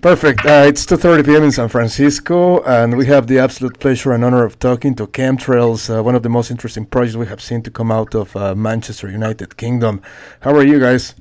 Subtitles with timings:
[0.00, 0.46] Perfect.
[0.46, 1.42] Uh, it's 2:30 p.m.
[1.42, 5.90] in San Francisco, and we have the absolute pleasure and honor of talking to Chemtrails,
[5.90, 8.54] uh, one of the most interesting projects we have seen to come out of uh,
[8.54, 10.00] Manchester, United Kingdom.
[10.42, 11.16] How are you guys?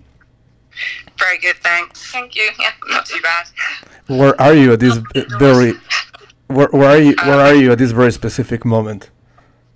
[1.18, 2.12] Very good, thanks.
[2.12, 2.52] Thank you.
[2.60, 2.70] Yeah.
[2.90, 3.48] Not too bad.
[4.06, 5.00] Where are you at this
[5.40, 5.74] very?
[6.46, 7.16] Where, where are you?
[7.26, 9.10] Where are you at this very specific moment?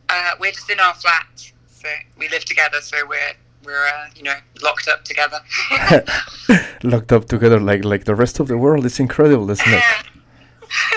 [0.10, 1.90] Uh, we're just in our flat, so
[2.20, 2.80] we live together.
[2.82, 3.34] So we're
[3.64, 5.40] we're uh, you know locked up together.
[6.84, 8.86] Locked up together like like the rest of the world.
[8.86, 9.84] It's incredible, isn't it?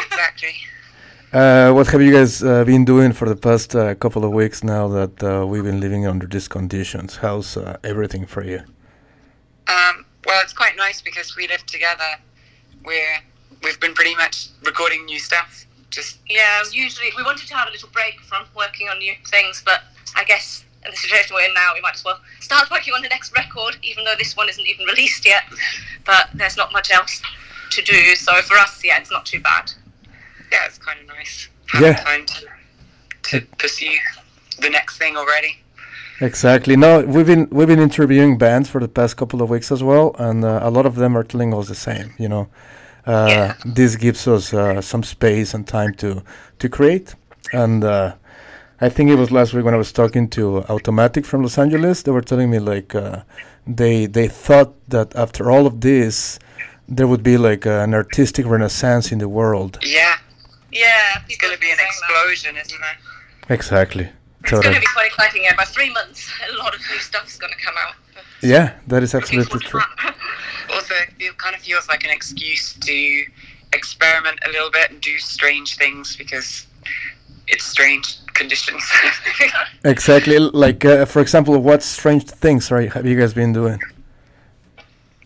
[0.07, 0.55] exactly.
[1.35, 4.63] Uh, what have you guys uh, been doing for the past uh, couple of weeks
[4.63, 7.17] now that uh, we've been living under these conditions?
[7.17, 8.58] How's uh, everything for you?
[9.67, 12.11] Um, well, it's quite nice because we live together.
[12.85, 13.19] We're
[13.64, 15.67] we've been pretty much recording new stuff.
[15.91, 19.61] Just Yeah, usually we wanted to have a little break from working on new things,
[19.67, 19.81] but
[20.14, 23.02] I guess in the situation we're in now, we might as well start working on
[23.02, 25.44] the next record, even though this one isn't even released yet.
[26.04, 27.20] But there's not much else
[27.70, 29.72] to do, so for us, yeah, it's not too bad.
[30.52, 31.48] yeah, it's kind of nice.
[31.72, 32.04] Having Yeah.
[32.04, 32.46] time to
[33.30, 33.96] to pursue
[34.60, 35.56] the next thing already.
[36.20, 36.76] Exactly.
[36.76, 40.14] No, we've been we've been interviewing bands for the past couple of weeks as well,
[40.19, 42.12] and uh, a lot of them are telling us the same.
[42.19, 42.48] You know,
[43.06, 43.54] uh, Yeah.
[43.64, 46.22] this gives us uh, some space and time to
[46.60, 47.14] to create.
[47.52, 48.14] And uh,
[48.80, 52.03] I think it was last week when I was talking to Automatic from Los Angeles.
[52.03, 53.22] They were telling me like uh,
[53.66, 56.39] they they thought that after all of this,
[56.89, 59.78] there would be like an artistic renaissance in the world.
[59.83, 60.16] Yeah,
[60.72, 63.53] Yeah, it's going to be an explosion, isn't it?
[63.53, 64.08] Exactly.
[64.42, 65.44] It's going to be quite exciting.
[65.44, 67.94] Yeah, by three months, a lot of new stuff's going to come out.
[68.42, 69.81] Yeah, that is absolutely true.
[70.72, 73.25] Also, it kind of feels like an excuse to
[73.75, 76.66] experiment a little bit and do strange things because
[77.47, 78.82] it's strange conditions.
[79.84, 80.38] Exactly.
[80.38, 83.78] Like uh, for example, what strange things right have you guys been doing?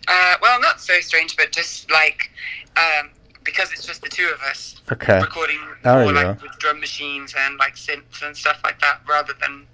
[0.09, 2.31] uh, well, not so strange, but just like
[2.77, 3.11] um,
[3.45, 5.20] because it's just the two of us Okay.
[5.20, 6.42] recording There more like go.
[6.48, 9.67] with drum machines and like synths and stuff like that, rather than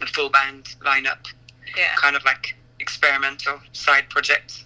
[0.00, 1.26] the full band lineup.
[1.76, 1.94] yeah.
[1.96, 4.64] Kind of like experimental side project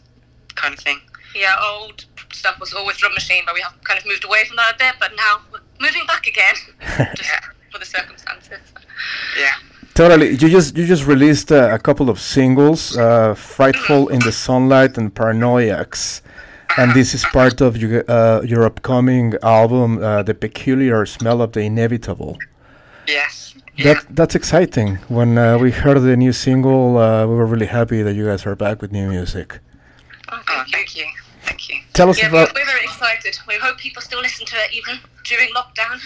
[0.55, 1.01] kind of thing.
[1.35, 4.57] Yeah, old stuff was always drum machine, but we have kind of moved away from
[4.57, 4.95] that a bit.
[4.99, 6.55] But now we're moving back again,
[7.15, 7.41] just Yeah,
[7.73, 8.59] for the circumstances.
[9.39, 9.55] yeah.
[9.95, 10.29] Totally.
[10.31, 14.97] You just you just released uh, a couple of singles, uh, "Frightful in the Sunlight"
[14.99, 16.23] and "Paranoiacs,"
[16.77, 21.51] and this is part of your uh, your upcoming album, uh, "The Peculiar Smell of
[21.53, 22.37] the Inevitable."
[23.09, 23.55] Yes.
[23.77, 23.85] Yeah.
[23.95, 24.99] That that's exciting.
[25.09, 28.47] When uh, we heard the new single, uh, we were really happy that you guys
[28.47, 29.59] are back with new music.
[30.31, 31.07] Oh, Oh, thank you.
[31.99, 32.55] Tell us Yeah, we're, about.
[32.55, 33.37] we're very excited.
[33.49, 35.97] We hope people still listen to it even during lockdown,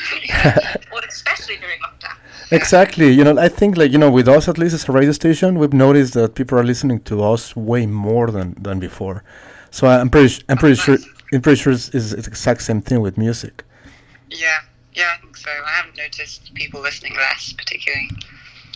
[0.93, 2.17] or especially during lockdown.
[2.51, 3.11] Exactly.
[3.13, 5.59] You know, I think like you know, with us at least as a radio station,
[5.59, 9.23] we've noticed that people are listening to us way more than than before.
[9.71, 10.97] So I'm pretty I'm pretty sure
[11.31, 13.63] I'm pretty sure it's, it's the exact same thing with music.
[14.31, 14.61] Yeah,
[14.95, 15.51] yeah, I think so.
[15.51, 18.09] I haven't noticed people listening less, particularly.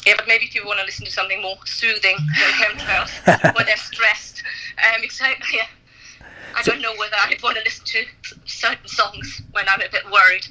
[0.06, 3.76] Yeah, but maybe people want to listen to something more soothing than chemtrails when they're
[3.78, 4.42] stressed.
[4.84, 5.66] Um, except, yeah,
[6.66, 8.04] don't know whether I'd want to listen to
[8.44, 10.46] certain songs when I'm a bit worried.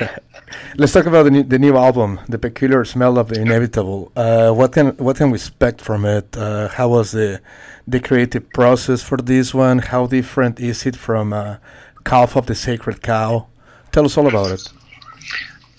[0.76, 4.52] Let's talk about the new, the new album, "The Peculiar Smell of the Inevitable." Uh,
[4.52, 6.36] what can what can we expect from it?
[6.36, 7.40] Uh, how was the
[7.86, 9.78] the creative process for this one?
[9.78, 11.56] How different is it from uh,
[12.04, 13.48] "Calf of the Sacred Cow"?
[13.90, 14.62] Tell us all about it.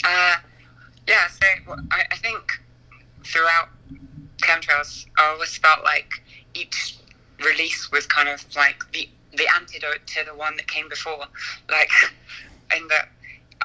[0.03, 0.35] Uh,
[1.07, 1.47] yeah, so
[1.91, 2.41] I, I think
[3.23, 3.69] throughout
[4.41, 6.21] chemtrails, I always felt like
[6.53, 6.97] each
[7.43, 11.25] release was kind of like the the antidote to the one that came before.
[11.69, 11.89] Like,
[12.75, 13.09] in that,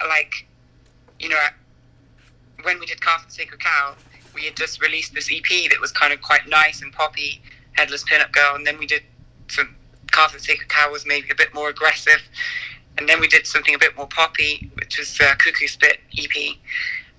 [0.09, 0.47] like,
[1.19, 1.37] you know,
[2.63, 3.95] when we did Calf and Sacred Cow,
[4.35, 7.43] we had just released this EP that was kind of quite nice and poppy,
[7.73, 9.03] Headless Pinup Girl, and then we did
[9.49, 9.75] some
[10.13, 12.21] Calf and Sacred Cow was maybe a bit more aggressive,
[12.97, 16.57] and then we did something a bit more poppy, which was uh, Cuckoo Spit EP,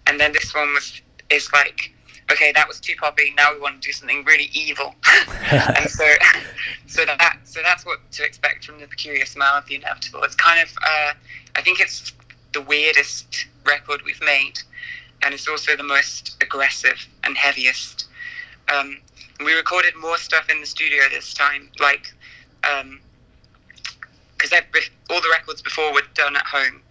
[0.08, 1.94] and then this one was is like,
[2.32, 3.34] okay, that was too poppy.
[3.36, 4.96] Now we want to do something really evil,
[5.52, 6.06] and so
[6.88, 10.24] so that so that's what to expect from the peculiar smell of the inevitable.
[10.24, 11.14] It's kind of uh,
[11.56, 12.14] I think it's
[12.54, 14.60] the weirdest record we've made,
[15.24, 18.08] and it's also the most aggressive and heaviest.
[18.74, 18.98] Um,
[19.44, 22.14] we recorded more stuff in the studio this time, like.
[22.70, 23.00] Um,
[24.40, 24.58] because
[25.10, 26.82] all the records before were done at home.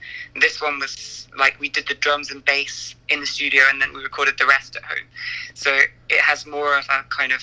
[0.40, 3.92] This one was like we did the drums and bass in the studio, and then
[3.94, 5.06] we recorded the rest at home.
[5.54, 5.74] So
[6.08, 7.42] it has more of a kind of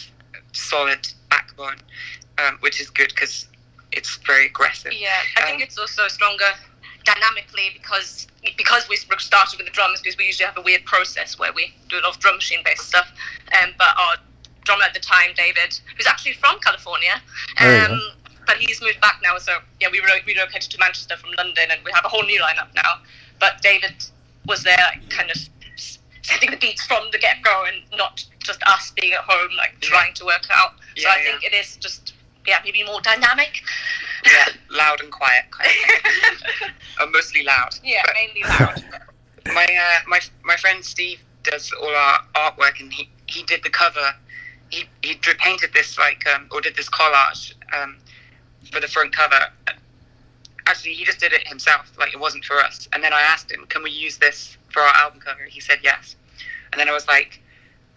[0.53, 1.77] solid backbone,
[2.37, 3.47] um, which is good because
[3.91, 4.93] it's very aggressive.
[4.93, 6.51] yeah, I think Um, it's also stronger
[7.05, 11.39] dynamically because because we started with the drums because we usually have a weird process
[11.39, 13.07] where we do a lot of drum machine based stuff.
[13.59, 14.15] Um, but our
[14.63, 17.21] drummer at the time, David, who's actually from California,
[17.59, 18.01] There you um,
[18.47, 19.37] but he's moved back now.
[19.37, 22.39] So yeah, we re- relocated to Manchester from London, and we have a whole new
[22.41, 22.99] lineup now.
[23.39, 23.95] But David
[24.45, 24.77] was there,
[25.09, 25.37] kind of
[26.21, 29.73] setting the beats from the get go, and not just us being at home, like
[29.81, 29.89] Yeah.
[29.89, 30.73] trying to work out.
[30.97, 31.23] So Yeah, I yeah.
[31.31, 32.13] think it is just
[32.47, 33.61] yeah, maybe more dynamic.
[34.25, 35.45] Yeah, loud and quiet,
[36.99, 37.75] or mostly loud.
[37.83, 38.83] yeah, But mainly loud.
[39.53, 43.69] my uh, my my friend Steve does all our artwork, and he he did the
[43.69, 44.13] cover.
[44.69, 47.97] He he painted this like um, or did this collage um,
[48.71, 49.47] for the front cover.
[50.67, 51.91] Actually, he just did it himself.
[51.97, 52.87] Like it wasn't for us.
[52.93, 55.79] And then I asked him, "Can we use this for our album cover?" He said
[55.83, 56.15] yes.
[56.71, 57.41] And then I was like,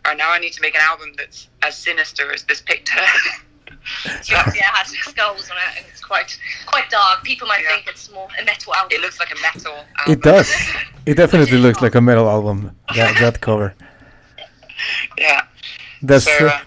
[0.06, 3.00] "Oh, now I need to make an album that's as sinister as this picture."
[4.22, 7.22] so yeah, it has skulls on it, and it's quite quite dark.
[7.24, 7.76] People might Yeah.
[7.76, 8.90] think it's more a metal album.
[8.92, 9.72] it looks like a metal.
[10.00, 10.12] Album.
[10.12, 10.52] It does.
[11.06, 12.76] It definitely looks like a metal album.
[12.94, 13.74] That that cover.
[15.18, 15.42] Yeah.
[16.02, 16.26] That's.
[16.26, 16.46] so.
[16.48, 16.60] uh,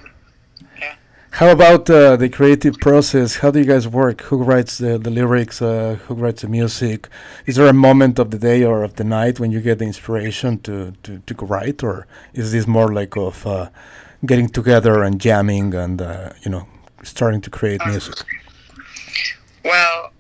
[1.32, 3.38] How about uh, the creative process?
[3.38, 4.22] How do you guys work?
[4.24, 5.62] Who writes the, the lyrics?
[5.62, 7.08] Uh, who writes the music?
[7.46, 9.86] Is there a moment of the day or of the night when you get the
[9.86, 13.70] inspiration to, to, to write, or is this more like of uh,
[14.26, 16.68] getting together and jamming and uh, you know
[17.02, 18.16] starting to create music?
[19.64, 20.12] Well,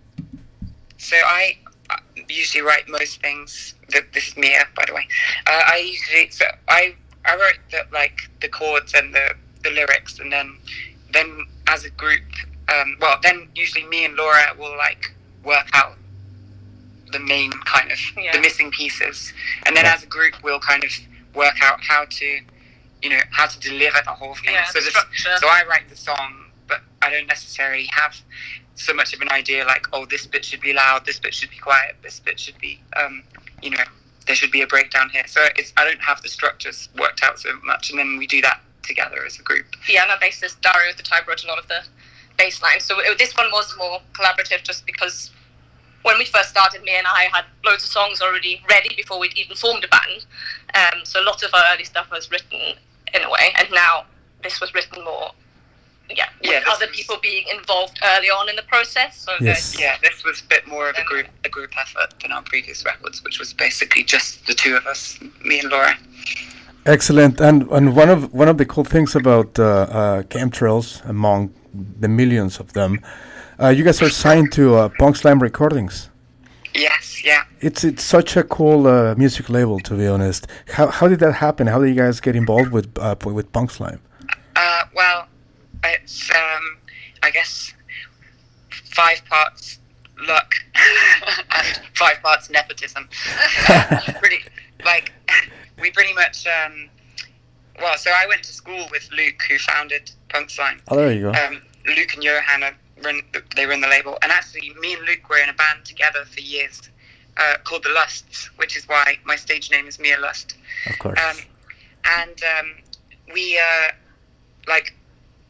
[0.97, 1.57] so I
[2.29, 3.75] usually write most things.
[3.89, 5.07] This is Mia, by the way.
[5.45, 10.19] Uh, I usually so I I wrote the like the chords and the, the lyrics,
[10.19, 10.57] and then
[11.13, 12.23] then as a group,
[12.73, 15.13] um, well, then usually me and Laura will like
[15.43, 15.95] work out
[17.11, 18.31] the main kind of Yeah.
[18.33, 19.33] the missing pieces,
[19.65, 19.93] and then Yeah.
[19.93, 20.91] as a group we'll kind of
[21.33, 22.41] work out how to,
[23.01, 24.53] you know, how to deliver the whole thing.
[24.53, 25.37] Yeah, so this, structure.
[25.39, 28.15] so I write the song, but I don't necessarily have
[28.75, 31.49] so much of an idea like, oh, this bit should be loud, this bit should
[31.49, 33.23] be quiet, this bit should be, um,
[33.61, 33.83] you know,
[34.27, 35.25] there should be a breakdown here.
[35.27, 38.41] So it's I don't have the structures worked out so much, and then we do
[38.41, 39.65] that together as a group.
[39.85, 41.81] piano bassist Dario at the time wrote a lot of the
[42.37, 42.83] bass lines.
[42.85, 45.31] So it, this one was more collaborative just because
[46.03, 49.37] when we first started, me and I had loads of songs already ready before we'd
[49.37, 50.25] even formed a band.
[50.73, 52.59] Um, so lots of our early stuff was written
[53.13, 54.05] in a way, and now
[54.41, 55.29] this was written more,
[56.09, 59.15] yeah, Yeah, with other was- people being involved early on in the process.
[59.21, 59.73] So Yes.
[59.73, 62.41] there's- Yeah, this was a bit more of a group a group effort than our
[62.41, 65.95] previous records, which was basically just the two of us, me and Laura.
[66.85, 67.39] Excellent.
[67.39, 72.07] And and one of one of the cool things about uh, uh, chemtrails, among the
[72.07, 72.99] millions of them,
[73.59, 76.09] uh, you guys are signed to uh, Punk Slime Recordings.
[76.73, 77.43] Yes, yeah.
[77.59, 80.47] It's it's such a cool uh, music label, to be honest.
[80.69, 81.67] How how did that happen?
[81.67, 84.01] How did you guys get involved with uh, with Punk Slime?
[84.55, 85.27] Uh, well,
[85.83, 86.77] it's um,
[87.21, 87.73] I guess
[88.69, 89.79] five parts
[90.27, 90.53] luck
[91.51, 93.07] and five parts nepotism.
[94.19, 94.39] pretty
[94.83, 95.11] like
[95.81, 96.89] we pretty much um,
[97.79, 97.97] well.
[97.97, 100.81] So I went to school with Luke, who founded Punk Slime.
[100.87, 101.31] Oh, there you go.
[101.31, 103.21] Um, Luke and Johan are run
[103.55, 106.39] they run the label, and actually, me and Luke were in a band together for
[106.39, 106.89] years
[107.37, 110.55] uh, called the Lusts, which is why my stage name is Mia Lust.
[110.87, 111.19] Of course.
[111.19, 111.37] Um,
[112.05, 112.71] and um,
[113.33, 113.91] we uh,
[114.67, 114.93] like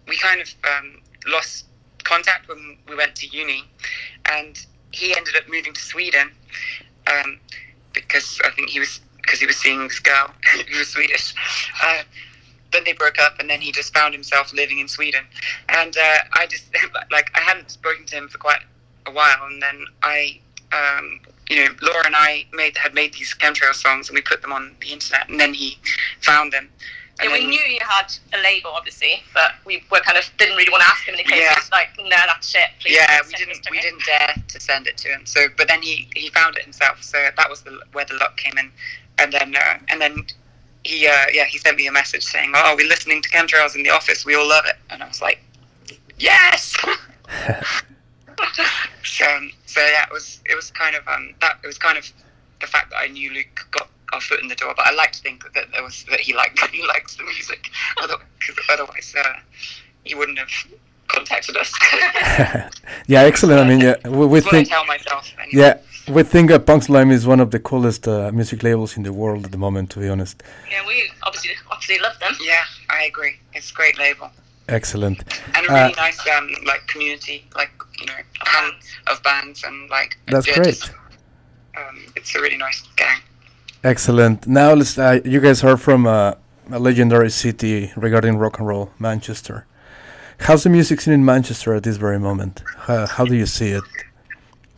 [0.08, 1.66] we kind of um, lost
[2.04, 3.64] contact when we went to uni,
[4.32, 6.32] and he ended up moving to Sweden
[7.08, 7.40] um,
[7.94, 10.32] because I think he was because he was seeing this girl
[10.72, 11.34] who was Swedish.
[11.84, 12.04] Uh,
[12.72, 15.24] then they broke up, and then he just found himself living in Sweden.
[15.70, 16.66] And uh, I just
[17.12, 18.62] like I hadn't spoken to him for quite
[19.06, 20.40] a while, and then I,
[20.72, 21.20] um,
[21.50, 24.54] you know, Laura and I made had made these chemtrail songs, and we put them
[24.54, 25.78] on the internet, and then he
[26.22, 26.70] found them.
[27.22, 30.58] And Yeah, we knew you had a label, obviously, but we were kind of didn't
[30.58, 31.50] really want to ask him any questions.
[31.50, 31.56] Yeah.
[31.56, 32.70] Just like, no, that's shit.
[32.80, 35.26] Please yeah, we didn't we me." didn't dare to send it to him.
[35.26, 37.04] So, but then he he found it himself.
[37.04, 38.72] So that was the where the luck came in,
[39.20, 40.26] and then uh, and then
[40.84, 43.84] he uh, yeah he sent me a message saying, "Oh, we're listening to chemtrails in
[43.84, 44.26] the office.
[44.26, 45.40] We all love it." And I was like,
[46.18, 46.76] "Yes."
[49.04, 51.98] so um, so yeah, it was it was kind of um that it was kind
[52.00, 52.12] of
[52.62, 53.90] the fact that I knew Luke got
[54.22, 56.60] foot in the door, but I like to think that there was that he liked
[56.72, 59.34] he likes the music, because otherwise uh,
[60.04, 60.50] he wouldn't have
[61.08, 61.72] contacted us.
[63.08, 63.60] yeah, excellent.
[63.60, 65.32] I mean, yeah, we, we That's what I think tell myself.
[65.40, 65.62] Anyway.
[65.62, 69.04] yeah, we think that Punk Slime is one of the coolest uh, music labels in
[69.04, 69.90] the world at the moment.
[69.92, 72.34] To be honest, Yeah, we obviously obviously love them.
[72.42, 73.40] Yeah, I agree.
[73.54, 74.30] It's a great label
[74.70, 75.20] excellent.
[75.56, 78.14] and a Uh, really nice um like community, like you know,
[79.08, 80.18] of bands and like.
[80.28, 80.82] That's great.
[81.78, 82.91] um, it's a really nice gang.
[83.84, 84.48] Excellent.
[84.48, 84.98] Now, let's.
[84.98, 86.34] Uh, you guys are from uh,
[86.72, 89.66] a legendary city regarding rock and roll, Manchester.
[90.42, 92.64] How's the music scene in Manchester at this very moment?
[92.78, 93.84] How, how do you see it?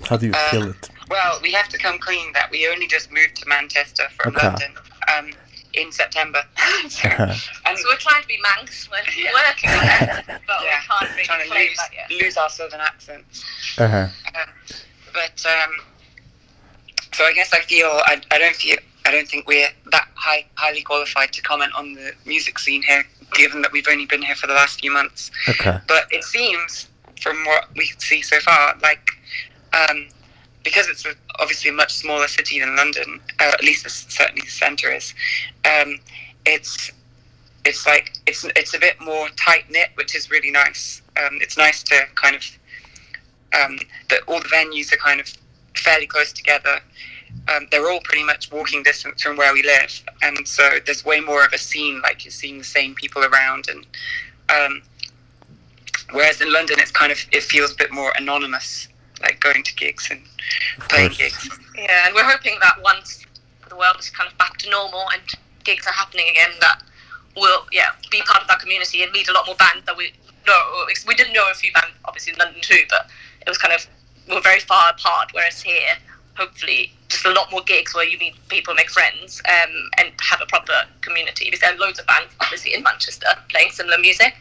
[0.05, 0.89] How do you feel Um, it?
[1.09, 4.47] Well, we have to come clean that we only just moved to Manchester from Okay.
[4.47, 4.71] London.
[5.17, 5.31] Um,
[5.73, 6.41] in September.
[6.87, 7.35] so, and
[7.77, 8.89] So we're trying to be Mancs.
[8.91, 9.31] We're Yeah.
[9.33, 9.83] working on
[10.19, 12.21] it, but yeah, we can't really trying to claim lose, that yet.
[12.23, 13.43] lose our southern accents.
[13.77, 14.07] Uh-huh.
[15.13, 15.71] But um,
[17.13, 20.45] so I guess I feel I, I don't feel I don't think we're that high,
[20.55, 24.35] highly qualified to comment on the music scene here, given that we've only been here
[24.35, 25.31] for the last few months.
[25.49, 25.77] Okay.
[25.87, 26.87] But it seems,
[27.21, 29.09] from what we can see so far, like
[29.73, 30.07] um,
[30.63, 34.51] because it's a, obviously a much smaller city than London, uh, at least certainly the
[34.51, 35.13] centre is.
[35.65, 35.99] Um,
[36.45, 36.91] it's
[37.65, 41.01] it's like it's it's a bit more tight knit, which is really nice.
[41.17, 42.43] Um, it's nice to kind of
[43.53, 43.79] um,
[44.09, 45.31] that all the venues are kind of
[45.75, 46.79] fairly close together.
[47.53, 51.19] Um, they're all pretty much walking distance from where we live, and so there's way
[51.19, 52.01] more of a scene.
[52.01, 53.85] Like you're seeing the same people around, and
[54.49, 54.81] um,
[56.11, 58.87] whereas in London, it's kind of it feels a bit more anonymous,
[59.21, 60.21] like going to gigs and
[60.89, 61.49] playing gigs.
[61.75, 63.25] Yeah, and we're hoping that once
[63.69, 65.21] the world is kind of back to normal and
[65.63, 66.81] gigs are happening again, that
[67.35, 70.13] we'll yeah be part of that community and meet a lot more bands that we
[70.47, 70.85] know.
[71.05, 73.07] We didn't know a few bands obviously in London too, but
[73.41, 73.85] it was kind of
[74.27, 75.29] we we're very far apart.
[75.33, 75.95] Whereas here,
[76.35, 80.41] hopefully, just a lot more gigs where you meet people, make friends, um, and have
[80.41, 81.45] a proper community.
[81.45, 84.35] Because there are loads of bands obviously in Manchester playing similar music,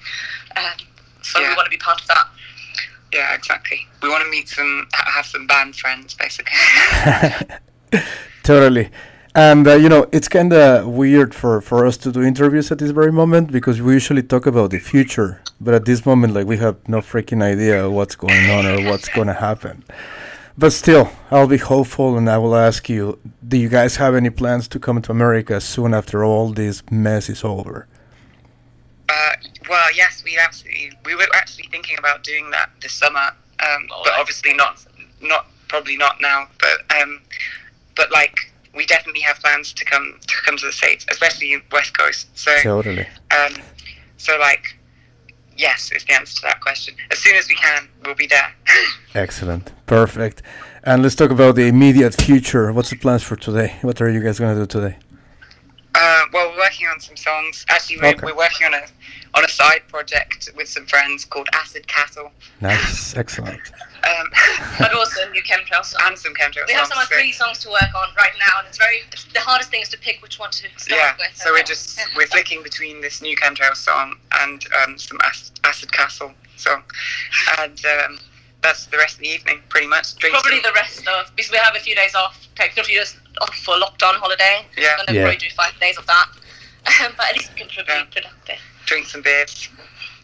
[0.56, 0.86] um,
[1.22, 2.28] so we want to be part of that.
[3.12, 3.86] Yeah, exactly.
[4.02, 6.52] We want to meet some, have some band friends, basically.
[8.42, 8.90] totally.
[9.34, 12.78] And uh, you know, it's kind of weird for for us to do interviews at
[12.78, 16.46] this very moment because we usually talk about the future, but at this moment, like
[16.46, 19.84] we have no freaking idea what's going on or what's going to happen.
[20.56, 24.30] But still, I'll be hopeful, and I will ask you: Do you guys have any
[24.30, 27.86] plans to come to America soon after all this mess is over?
[29.08, 29.32] Uh,
[29.68, 30.92] well, yes, we absolutely.
[31.04, 33.18] We were actually thinking about doing that this summer,
[33.60, 34.84] um, Oh, but obviously not,
[35.20, 36.48] not probably not now.
[36.60, 37.20] But um,
[37.96, 38.34] but like
[38.74, 42.28] we definitely have plans to come to come to the states, especially in West Coast.
[42.34, 43.06] So Totally.
[43.30, 43.54] um,
[44.18, 44.76] so like
[45.62, 46.94] yes, is the answer to that question.
[47.10, 48.48] As soon as we can, we'll be there.
[49.14, 49.72] Excellent.
[49.86, 50.42] Perfect.
[50.82, 52.72] And let's talk about the immediate future.
[52.72, 53.78] What's the plans for today?
[53.82, 54.96] What are you guys going to do today?
[56.02, 57.64] Uh, well, we're working on some songs.
[57.68, 58.26] Actually, we're, Okay.
[58.26, 58.82] we're working on a
[59.34, 62.30] on a side project with some friends called Acid Cattle,
[62.60, 63.16] Nice.
[63.22, 63.60] Excellent.
[64.04, 64.26] um,
[64.78, 65.86] But also new chemtrails.
[65.86, 66.98] So and some chemtrail we have songs.
[66.98, 69.80] some so- three songs to work on right now, and it's very the hardest thing
[69.80, 71.34] is to pick which one to start yeah, with.
[71.36, 75.92] so we're just we're flicking between this new chemtrail song and um, some Ac- Acid
[75.92, 76.82] Castle song,
[77.60, 78.18] and um,
[78.62, 80.16] that's the rest of the evening, pretty much.
[80.16, 82.84] Drink probably some, the rest of because we have a few days off, take a
[82.84, 84.96] few days off for lockdown holiday, Yeah.
[84.98, 85.22] and then Yeah.
[85.22, 86.26] probably do five days of that.
[87.16, 88.04] but at least we can be Yeah.
[88.04, 88.58] productive.
[88.86, 89.68] drink some beers.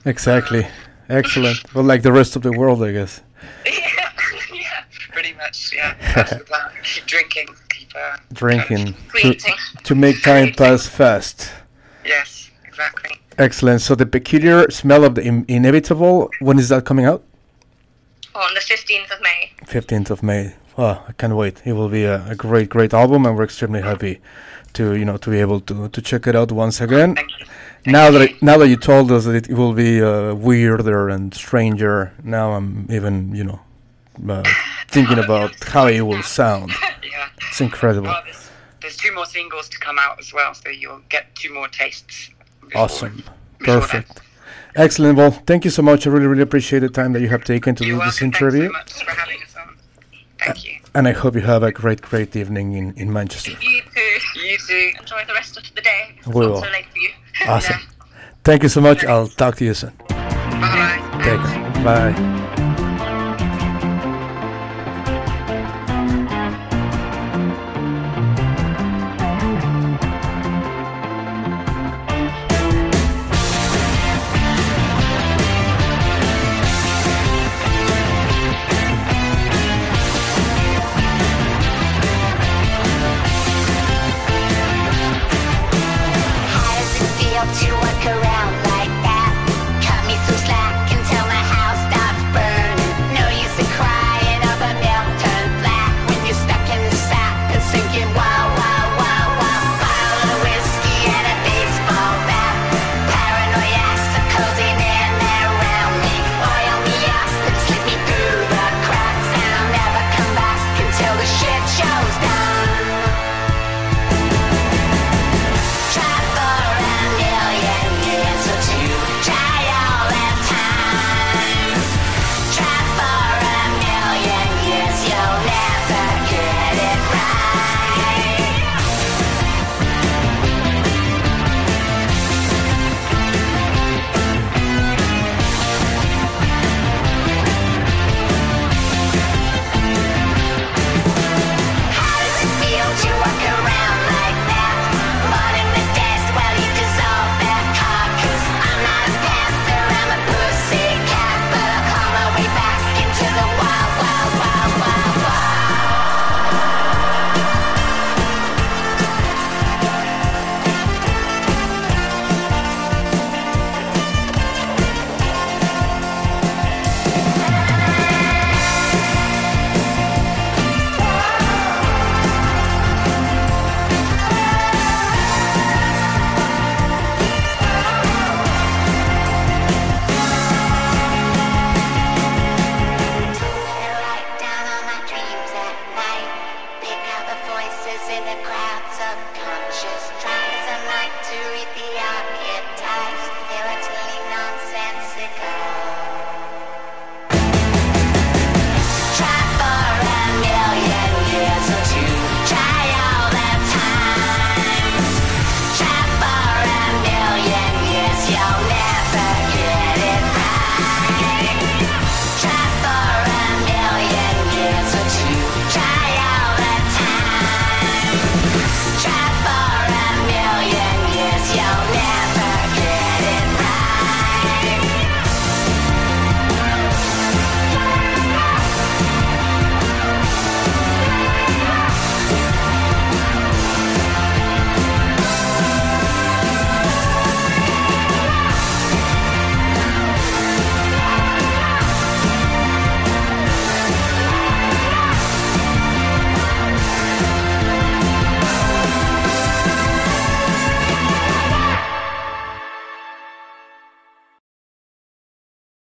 [0.05, 0.67] Exactly.
[1.09, 1.59] Excellent.
[1.75, 3.23] Well, like the rest of the world, I guess.
[3.65, 3.73] yeah,
[4.53, 4.85] yeah.
[5.13, 5.95] Pretty much, yeah.
[6.15, 6.71] That's the plan.
[6.83, 7.49] Keep drinking.
[7.71, 9.35] Keep uh, Drinking to,
[9.85, 11.51] to make time pass fast.
[12.05, 13.13] Yes, exactly.
[13.39, 13.81] Excellent.
[13.81, 16.31] So the peculiar smell of the in- inevitable.
[16.41, 17.23] When is that coming out?
[18.39, 19.51] On the fifteenth of May.
[19.67, 20.55] 15th of May.
[20.77, 21.61] Wow, I can't wait.
[21.65, 24.21] It will be a, a great, great album, and we're extremely happy
[24.75, 27.17] to you know to be able to to check it out once again.
[27.85, 31.35] Now that it, now that you told us that it will be uh, weirder and
[31.35, 33.61] stranger, now I'm even you know
[34.29, 34.45] uh,
[34.89, 36.73] thinking about how it will sound.
[37.11, 37.29] Yeah.
[37.49, 38.09] It's incredible.
[38.09, 38.51] Well, there's,
[38.83, 42.31] there's two more singles to come out as well, so you'll get two more tastes.
[42.75, 43.25] Awesome.
[43.59, 44.05] before then.
[44.79, 45.19] Excellent.
[45.19, 46.07] Well, thank you so much.
[46.07, 48.27] I really, really appreciate the time that you have taken to You're do this welcome.
[48.29, 48.73] interview.
[48.73, 49.77] Thanks so much for having us on.
[50.39, 50.79] Thank you.
[50.95, 53.51] And I hope you have a great, great evening in, in Manchester.
[53.51, 54.41] You too.
[54.41, 54.91] You too.
[55.01, 56.15] Enjoy the rest of the day.
[56.19, 56.63] It's We will.
[56.63, 57.11] so late for you.
[57.47, 57.81] Awesome.
[58.45, 59.05] Thank you so much.
[59.05, 59.93] I'll talk to you soon.
[60.09, 61.21] Bye.
[61.23, 61.39] Care.
[61.85, 62.55] Bye.